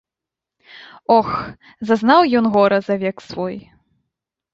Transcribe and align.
Ох, 1.17 1.27
зазнаў 1.89 2.21
ён 2.39 2.45
гора 2.55 2.79
за 2.87 2.95
век 3.05 3.17
свой. 3.27 3.55